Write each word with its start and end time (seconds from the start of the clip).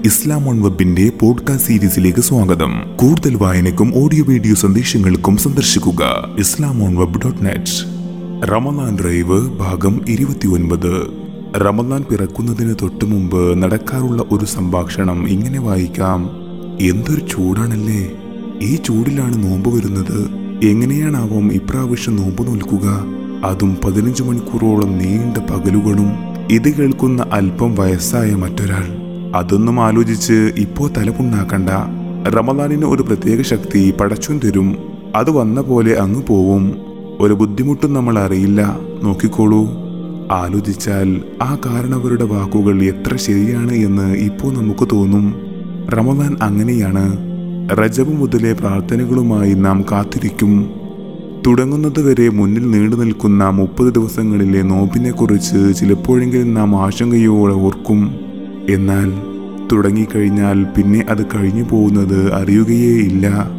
Islam 0.05 0.50
on 0.50 0.61
വെബിന്റെ 0.61 1.11
podcast 1.19 1.67
സീരീസിലേക്ക് 1.67 2.19
സ്വാഗതം. 2.19 2.81
കൂടുതൽ 2.96 3.36
വായനക്കും 3.36 3.92
ഓഡിയോ 3.96 4.23
വീഡിയോ 4.23 4.55
സന്ദേശങ്ങൾക്കും 4.55 5.38
സന്ദർശിക്കുക. 5.38 6.29
Islam 6.40 6.84
on 6.84 6.96
web 6.96 7.21
dot 7.21 7.46
net 7.46 7.98
Ramadan 8.52 8.98
drive 9.02 9.58
ഭാഗം 9.58 10.02
ഇരുപത്തിയൊൻപത്. 10.08 11.07
റമദാൻ 11.55 12.04
പിറക്കുന്നതിന് 12.04 12.75
തൊട്ടു 12.82 13.05
മുമ്പ് 13.05 13.64
നടക്കാറുള്ള 13.64 14.23
ഒരു 14.32 14.46
സംഭാഷണം 14.46 15.30
ഇങ്ങനെ 15.30 15.59
വായിക്കാം. 15.59 16.30
എന്തൊരു 16.82 17.21
ചൂടാണല്ലേ? 17.32 18.12
ഈ 18.62 18.75
ചൂടിലാണ് 18.75 19.44
നോമ്പ് 19.44 19.75
വരുന്നത്. 19.75 20.30
എങ്ങനെയാണാവും 20.66 21.54
ഇപ്രാവശ്യം 21.54 22.16
നോമ്പ് 22.16 22.48
നോൽക്കുക? 22.48 23.05
അതും 23.45 23.77
പതിനഞ്ച് 23.85 24.23
മണിക്കൂറോളം 24.23 24.97
നീണ്ട 24.97 25.37
പകലുകളും 25.37 26.11
ഇത് 26.51 26.75
കേൾക്കുന്ന 26.75 27.25
അല്പം 27.33 27.75
വയസ്സായ 27.75 28.36
മറ്റൊരാൾ. 28.36 29.07
അതൊന്നും 29.36 29.79
ആലോചിച്ച് 29.79 30.51
ഇപ്പോ 30.57 30.87
തലപുണ്ണാക്കണ്ട 30.87 31.69
റമദാനിന് 32.30 32.86
ഒരു 32.86 33.03
പ്രത്യേക 33.03 33.42
ശക്തി 33.42 33.92
പടച്ചും 33.92 34.39
തരും. 34.39 34.78
അത് 35.16 35.31
വന്ന 35.31 35.61
പോലെ 35.61 35.94
അങ്ങ് 35.94 36.23
പോവും. 36.28 36.75
ഒരു 37.19 37.33
ബുദ്ധിമുട്ടും 37.33 37.94
നമ്മൾ 37.94 38.19
അറിയില്ല. 38.19 38.80
നോക്കിക്കോളൂ. 39.03 39.67
ആലോചിച്ചാൽ 40.31 41.22
ആ 41.42 41.58
കാരണവരുടെ 41.66 42.23
വാക്കുകൾ 42.23 42.83
എത്ര 42.83 43.16
ശരിയാണ് 43.16 43.72
എന്ന് 43.72 44.16
ഇപ്പോൾ 44.16 44.53
നമുക്ക് 44.53 44.88
തോന്നും. 44.92 45.36
റമദാൻ 45.89 46.38
അങ്ങനെയാണ്. 46.42 47.17
റജബ് 47.72 48.17
മുതലേ 48.17 48.52
പ്രാർത്ഥനകളുമായി 48.52 49.53
നാം 49.53 49.86
കാത്തിരിക്കും. 49.92 50.86
തുടങ്ങുന്നതുവരെ 51.47 52.30
മുന്നിൽ 52.30 52.72
നീണ്ടു 52.72 52.95
നിൽക്കുന്ന 52.95 53.50
മുപ്പത് 53.50 53.94
ദിവസങ്ങളിലെ 53.94 54.61
നോമ്പിനെക്കുറിച്ച് 54.61 55.73
ചിലപ്പോഴെങ്കിലും 55.80 56.53
നാം 56.53 56.75
ആശങ്കയോടെ 56.75 57.53
ഓർക്കും. 57.53 58.16
എന്നാൽ 58.70 59.14
തുടങ്ങിക്കഴിഞ്ഞാൽ 59.72 60.64
പിന്നെ 60.64 61.06
അത് 61.09 61.25
കഴിഞ്ഞു 61.25 61.64
പോകുന്നത് 61.64 62.34
അറിയുകയേ 62.34 62.95
ഇല്ല. 62.95 63.50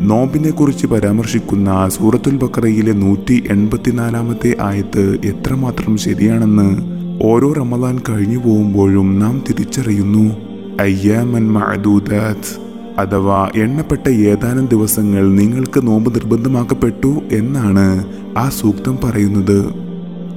നോമ്പിനെക്കുറിച്ച് 0.00 0.86
പരാമർശിക്കുന്ന 0.86 1.88
സൂറത്തുൽ 1.88 2.36
ബക്കറയിലെ 2.36 2.92
നൂറ്റി 2.92 3.44
എൺപത്തിനാലാമത്തെ 3.50 4.56
ആയത്ത് 4.60 5.18
എത്രമാത്രം 5.24 5.96
ശരിയാണെന്ന് 5.96 6.82
ഓരോ 7.22 7.52
റമദാൻ 7.52 8.00
കഴിഞ്ഞു 8.08 8.38
പോകുമ്പോഴും 8.38 9.18
നാം 9.18 9.42
തിരിച്ചറിയുന്നു. 9.48 10.36
അയ്യാമൻ 10.80 11.52
മഅദൂദാത്ത്. 11.52 12.71
അഥവാ 12.98 13.48
എണ്ണപ്പെട്ട 13.56 14.08
ഏതാനും 14.08 14.66
ദിവസങ്ങൾ 14.66 15.34
നിങ്ങൾക്ക് 15.34 15.86
നോമ്പ് 15.86 16.14
നിർബന്ധമാക്കപ്പെട്ടു 16.14 17.20
എന്നാണ് 17.32 18.04
ആ 18.38 18.48
സൂക്തം 18.48 18.98
പറയുന്നത്. 19.04 19.66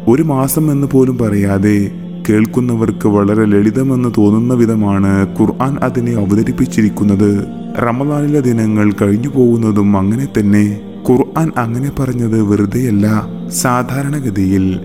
ഒരു 0.08 0.24
മാസം 0.24 0.72
എന്ന് 0.72 0.88
പോലും 0.88 1.18
പറയാതെ 1.18 1.92
കേൾക്കുന്നവർക്ക് 2.30 3.08
വളരെ 3.08 3.46
ലളിതമെന്ന് 3.46 4.10
തോന്നുന്ന 4.18 4.54
വിധമാണ് 4.54 5.40
ഖുർആൻ 5.40 5.78
അതിനെ 5.78 6.12
അവതരിപ്പിച്ചിരിക്കുന്നത്. 6.12 7.46
റമദാനിലെ 7.78 8.40
ദിനങ്ങൾ 8.40 8.92
കഴിഞ്ഞു 9.02 9.30
പോകുന്നതും 9.30 9.98
അങ്ങനെ 9.98 10.28
തന്നെ 10.40 10.82
ഖുർആൻ 11.10 11.52
അങ്ങനെ 11.58 11.92
പറഞ്ഞത് 12.00 12.42
വെറുതെയല്ല 12.42 13.28
സാധാരണഗതിയിൽ 13.50 14.80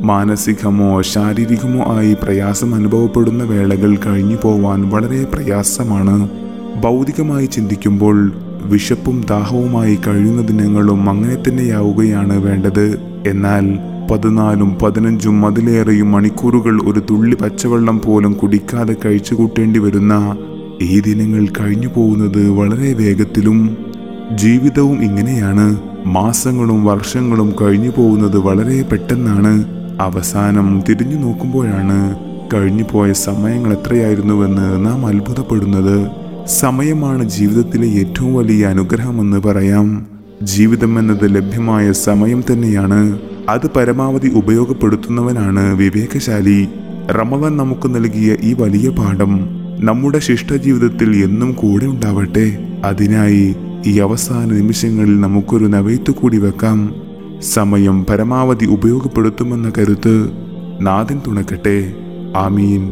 മാനസികമോ 0.00 1.02
ശാരീരികമോ 1.02 1.96
ആയി 1.96 2.16
പ്രയാസം 2.22 2.74
അനുഭവപ്പെടുന്ന 2.74 3.44
വേളകൾ 3.44 3.96
കഴിഞ്ഞു 3.96 4.36
പോവാൻ 4.42 4.90
വളരെ 4.90 5.24
പ്രയാസമാണ്. 5.24 6.45
ഭൗതികമായി 6.82 7.46
ചിന്തിക്കുമ്പോൾ 7.46 8.32
വിശപ്പും 8.62 9.24
ദാഹവുമായി 9.30 9.98
കഴിയുന്ന 10.06 10.42
ദിനങ്ങളും 10.42 11.10
അങ്ങനെ 11.10 11.34
തന്നെയാവുകയാണ് 11.34 12.44
വേണ്ടത്. 12.44 12.98
എന്നാൽ 13.26 13.78
പതിനാലും 14.10 14.76
പതിനഞ്ചും 14.82 15.46
അതിലേറെയും 15.46 16.12
മണിക്കൂറുകൾ 16.12 16.80
ഒരു 16.82 17.00
തുള്ളി 17.10 17.36
പച്ചവെള്ളം 17.36 18.00
പോലും 18.00 18.32
കുടിക്കാതെ 18.32 18.96
കഴിച്ചു 19.04 19.34
കൂട്ടേണ്ടി 19.34 19.80
വരുന്ന 19.80 20.36
ഈ 20.82 21.00
ദിനങ്ങൾ 21.00 21.46
കഴിഞ്ഞു 21.60 21.88
പോകുന്നത് 21.96 22.50
വളരെ 22.50 22.92
വേഗത്തിലും 22.92 23.76
ജീവിതവും 24.34 25.02
ഇങ്ങനെയാണ്. 25.02 25.80
മാസങ്ങളും 26.06 26.84
വർഷങ്ങളും 26.84 27.54
കഴിഞ്ഞു 27.60 27.92
പോകുന്നത് 27.96 28.38
വളരെ 28.38 28.82
പെട്ടെന്നാണ്. 28.82 29.64
അവസാനം 30.00 30.82
തിരിഞ്ഞു 30.88 31.16
നോക്കുമ്പോഴാണ് 31.16 32.16
കഴിഞ്ഞു 32.54 32.84
പോയ 32.92 33.12
സമയങ്ങൾ 33.12 33.72
എത്രയായിരുന്നുവെന്ന് 33.72 34.86
നാം 34.86 35.06
അത്ഭുതപ്പെടുന്നത്. 35.06 36.25
സമയമാണ് 36.46 37.28
ജീവിതത്തിലെ 37.28 37.88
ഏറ്റവും 37.88 38.34
വലിയ 38.34 38.66
അനുഗ്രഹമെന്ന് 38.66 39.36
പറയാം. 39.36 40.06
ജീവിതം 40.42 40.98
എന്നത് 40.98 41.36
ലഭ്യമായ 41.36 41.92
സമയം 41.92 42.44
തന്നെയാണ്. 42.52 43.18
അത് 43.48 43.70
പരമാവധി 43.76 44.28
ഉപയോഗപ്പെടുത്തുന്നവനാണ് 44.28 45.74
വിവേകശാലി. 45.74 46.68
റമദാൻ 47.10 47.56
നമുക്ക് 47.56 47.94
നൽകിയ 47.94 48.36
ഈ 48.42 48.52
വലിയ 48.52 48.90
പാഠം 48.90 49.40
നമ്മുടെ 49.80 50.18
ശിഷ്ടജീവിതത്തിൽ 50.18 51.24
എന്നും 51.24 51.52
കൂടെ 51.52 51.86
ഉണ്ടാവട്ടെ. 51.86 52.58
അതിനായി 52.84 53.56
ഈ 53.86 53.98
അവസാന 53.98 54.44
നിമിഷങ്ങളിൽ 54.44 55.20
നമുക്കൊരു 55.20 55.64
നവയത്ത് 55.64 56.10
കൂടി 56.10 56.38
വെക്കാം. 56.38 56.94
സമയം 57.40 58.04
പരമാവധി 58.04 58.66
ഉപയോഗപ്പെടുത്തുമെന്ന 58.66 59.72
കരുത്ത് 59.78 60.30
നാദിൻ 60.80 61.20
തുണക്കട്ടെ. 61.26 61.92
ആമീൻ. 62.36 62.90